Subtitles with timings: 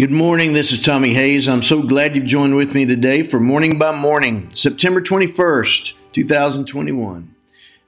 [0.00, 0.54] Good morning.
[0.54, 1.46] This is Tommy Hayes.
[1.46, 7.34] I'm so glad you've joined with me today for Morning by Morning, September 21st, 2021.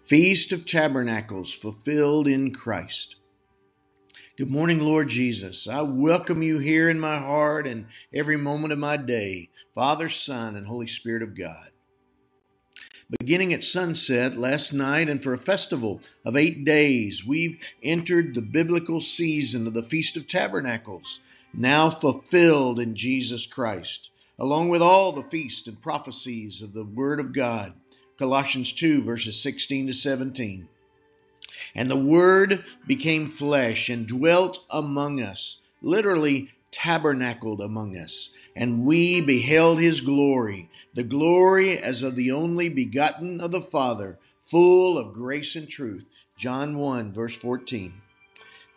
[0.04, 3.16] Feast of Tabernacles fulfilled in Christ.
[4.36, 5.66] Good morning, Lord Jesus.
[5.66, 10.54] I welcome you here in my heart and every moment of my day, Father, Son,
[10.54, 11.70] and Holy Spirit of God.
[13.20, 18.42] Beginning at sunset last night and for a festival of eight days, we've entered the
[18.42, 21.20] biblical season of the Feast of Tabernacles
[21.52, 27.20] now fulfilled in Jesus Christ, along with all the feasts and prophecies of the Word
[27.20, 27.74] of God.
[28.18, 30.68] Colossians 2, verses 16 to 17.
[31.74, 39.20] And the Word became flesh and dwelt among us, literally tabernacled among us, and we
[39.20, 45.12] beheld his glory, the glory as of the only begotten of the Father, full of
[45.12, 46.04] grace and truth.
[46.36, 47.92] John 1, verse 14.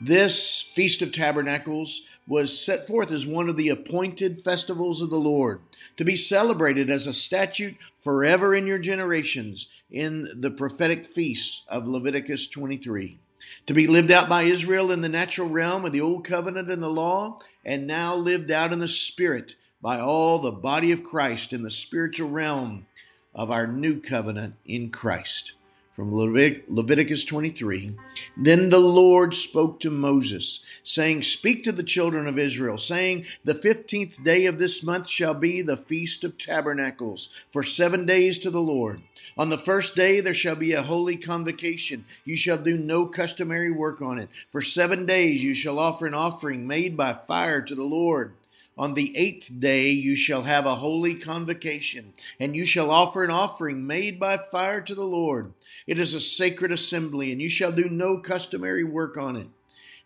[0.01, 5.19] This Feast of Tabernacles was set forth as one of the appointed festivals of the
[5.19, 5.61] Lord,
[5.95, 11.87] to be celebrated as a statute forever in your generations in the prophetic feasts of
[11.87, 13.19] Leviticus 23.
[13.67, 16.83] To be lived out by Israel in the natural realm of the Old Covenant and
[16.83, 21.53] the law, and now lived out in the Spirit by all the body of Christ
[21.53, 22.85] in the spiritual realm
[23.33, 25.53] of our new covenant in Christ
[25.95, 27.93] from Leviticus 23.
[28.35, 33.55] Then the Lord spoke to Moses, saying, Speak to the children of Israel, saying, The
[33.55, 38.51] fifteenth day of this month shall be the feast of tabernacles, for seven days to
[38.51, 39.01] the Lord.
[39.37, 42.05] On the first day there shall be a holy convocation.
[42.25, 44.29] You shall do no customary work on it.
[44.51, 48.33] For seven days you shall offer an offering made by fire to the Lord.
[48.77, 53.31] On the eighth day you shall have a holy convocation, and you shall offer an
[53.31, 55.53] offering made by fire to the Lord.
[55.87, 59.47] It is a sacred assembly, and you shall do no customary work on it.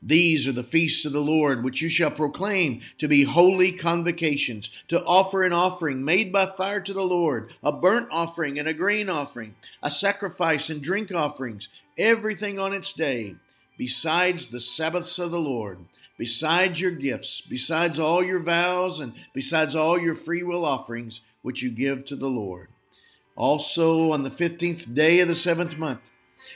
[0.02, 4.70] These are the feasts of the Lord, which you shall proclaim to be holy convocations,
[4.88, 8.74] to offer an offering made by fire to the Lord, a burnt offering and a
[8.74, 13.36] grain offering, a sacrifice and drink offerings, everything on its day,
[13.80, 15.80] besides the Sabbaths of the Lord
[16.20, 21.64] besides your gifts, besides all your vows, and besides all your free will offerings which
[21.64, 22.68] you give to the Lord.
[23.38, 26.02] Also, on the fifteenth day of the seventh month,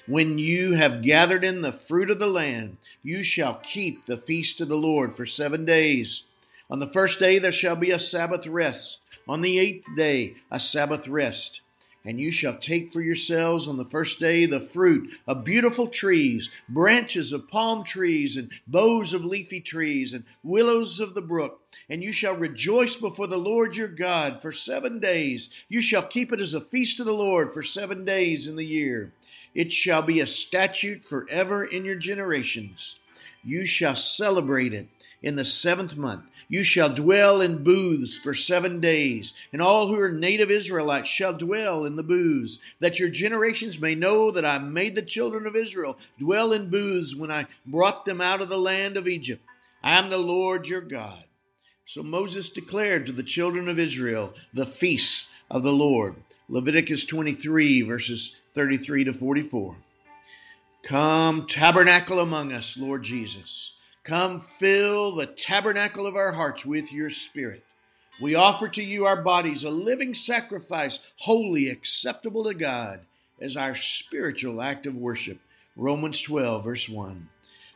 [0.05, 4.59] when you have gathered in the fruit of the land, you shall keep the feast
[4.59, 6.23] of the Lord for seven days.
[6.69, 8.99] On the first day there shall be a Sabbath rest.
[9.29, 11.61] On the eighth day, a Sabbath rest.
[12.05, 16.49] And you shall take for yourselves on the first day the fruit of beautiful trees,
[16.67, 21.61] branches of palm trees, and boughs of leafy trees, and willows of the brook.
[21.89, 25.49] And you shall rejoice before the Lord your God for seven days.
[25.69, 28.65] You shall keep it as a feast to the Lord for seven days in the
[28.65, 29.13] year.
[29.55, 32.97] It shall be a statute forever in your generations.
[33.45, 34.87] You shall celebrate it
[35.23, 36.25] in the seventh month.
[36.49, 41.33] You shall dwell in booths for seven days, and all who are native Israelites shall
[41.33, 45.55] dwell in the booths, that your generations may know that I made the children of
[45.55, 49.41] Israel dwell in booths when I brought them out of the land of Egypt.
[49.81, 51.23] I am the Lord your God.
[51.85, 56.15] So Moses declared to the children of Israel the feasts of the Lord.
[56.49, 59.75] Leviticus 23, verses 33 to 44.
[60.83, 63.73] Come, tabernacle among us, Lord Jesus.
[64.03, 67.63] Come fill the tabernacle of our hearts with your spirit.
[68.21, 72.99] We offer to you our bodies a living sacrifice, holy, acceptable to God,
[73.39, 75.39] as our spiritual act of worship.
[75.77, 77.29] Romans 12, verse 1.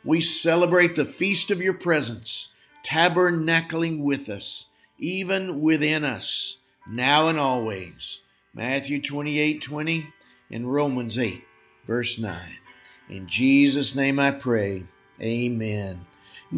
[0.03, 2.51] We celebrate the feast of your presence,
[2.83, 4.65] tabernacling with us,
[4.99, 6.57] even within us,
[6.89, 8.21] now and always.
[8.53, 10.13] Matthew 28, 20
[10.51, 11.41] and Romans 8,
[11.85, 12.37] verse 9.
[13.09, 14.83] In Jesus' name I pray.
[15.21, 16.05] Amen.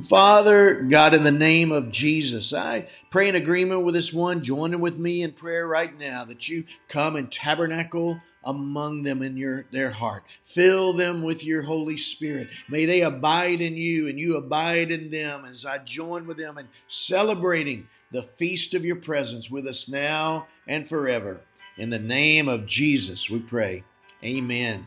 [0.04, 4.82] Father, God, in the name of Jesus, I pray in agreement with this one, joining
[4.82, 9.66] with me in prayer right now that you come and tabernacle among them in your
[9.72, 10.26] their heart.
[10.44, 12.50] Fill them with your Holy Spirit.
[12.70, 16.60] May they abide in you and you abide in them as I join with them
[16.60, 21.42] in celebrating the feast of your presence with us now and forever.
[21.78, 23.84] In the name of Jesus, we pray.
[24.24, 24.86] Amen.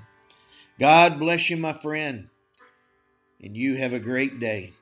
[0.79, 2.29] God bless you, my friend,
[3.43, 4.75] and you have a great day.